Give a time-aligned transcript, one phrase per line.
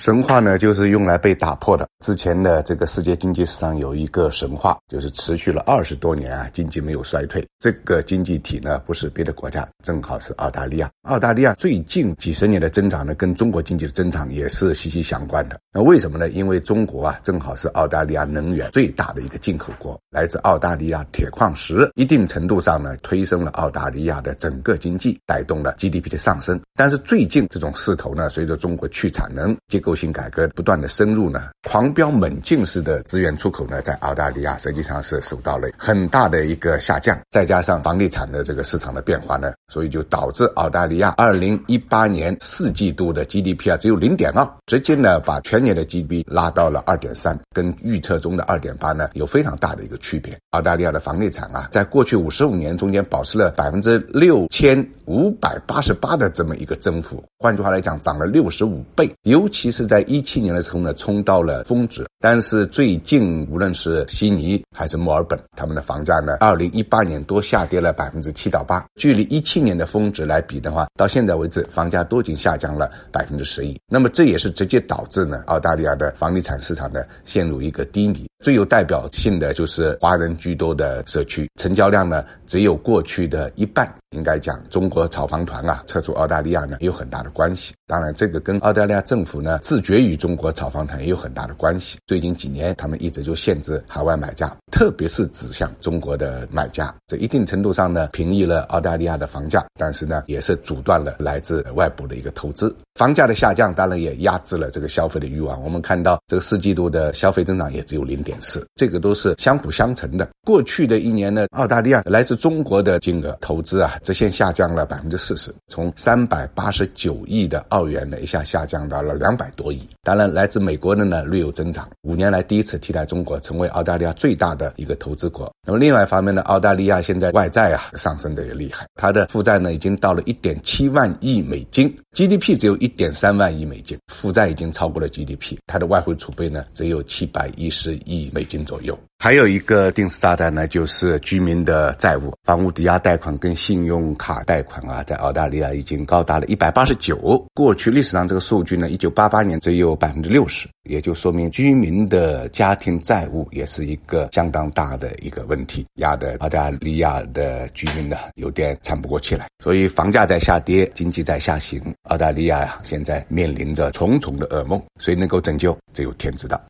[0.00, 1.86] 神话呢，就是用来被打破的。
[2.02, 7.46] 之前的这个世界经济史上有一个神话，就是持续了二十多年啊，经济没有衰退。
[7.58, 10.90] 这个经济体呢，不是别的国家，正好是澳大利亚。
[11.02, 15.60] 澳大利亚最近几十年的增长呢，跟中国经济的增长也是息息相关的。
[15.70, 16.30] 那为什么呢？
[16.30, 26.58] 因为中国啊，正好是澳大利亚能源最大的一个进口国，来自澳大利亚铁矿石，一定程度上呢，推升了澳大利亚的整个经济，带动了 GDP 的上升。
[26.74, 50.36] 但是最近这种势头呢，随着中国去产能、结构性改革不断的深入呢，狂飙猛进式的资源出口呢，在澳大利亚实际上是受到了很大的一个下降，再加上房地产的这个市场的变化呢，所以就导致澳大利亚二零一八年四季度的 GDP 啊只有零点二，直接呢把全年的 GDP 拉到了二点三，跟预测中的二点八呢有非常大的一个区别。
[50.50, 62.06] 澳大利亚的房地产啊，在过去五十五年中间保持了百分之六千五百八十八的这么一个增幅，换句话来讲，涨了六十五倍，尤其是在一七年的时候呢，冲到了峰值。
[62.18, 68.84] 但是最近，无论是悉尼还是墨尔本，他们的房价呢，二零一八年都下跌了百分之七到八。
[68.96, 73.74] 距离一七年的峰值来比的话，到现在为止，房价都已经下降了百分之十一。
[73.88, 78.29] 那么这也是直接导致呢，澳大利亚的房地产市场呢陷入一个低迷。
[78.42, 83.92] 最有代表性的就是华人居多的社区，成交量呢只有过去的一半。
[84.16, 87.72] 应该讲，中国炒房团啊撤出澳大利亚呢有很大的关系。
[87.86, 91.96] 当然，这个跟澳大利亚政府呢自觉与中国炒房团也有很大的关系。
[92.08, 102.74] 最近几年，他们一直就限制海外买家，特别是指向中国的买家，这一定程度上呢平抑了澳大利亚的房价，但是呢也是阻断了来自外部的一个投资。
[102.96, 105.62] 房价的下降当然也压制了这个消费的欲望。
[105.62, 110.28] 我们看到这个四季度的消费增长也只有零点四，这个都是相辅相成的。
[110.44, 113.96] 过去的一年呢，澳大利亚来自中国的金额投资啊。
[114.02, 119.86] 直线下降了百分之四十，从三百八十九亿的澳元呢，一下下降到了两百多亿。
[120.02, 125.48] 当然，来自美国的呢略有增长，五年来第一次替代中国成为澳大利亚最大的一个投资国。
[125.64, 138.98] 那么另外一方面呢，澳大利亚现在外债啊上升的也厉害，它的负债呢已经到了一点七万亿美金，GDP 只有一点三万亿美金，负债已经超过了 GDP，它的外汇储备呢只有七百一十亿美金左右。
[139.22, 147.46] 还有一个定时炸弹呢，就是居民的债务，房屋抵押贷款跟信用卡贷款啊，在澳大利亚已经高达了一百八十九。
[147.54, 159.46] 过去历史上这个数据呢，一九八八年只有百分之六十，也就说明居民的家庭债务也是一个相当大的一个问题，压得澳大利亚的居民呢有点喘不过气来。
[159.62, 166.60] 所以房价在下跌，经济在下行，澳大利亚呀现在面临着重重的噩梦，谁能够拯救，只有天知道。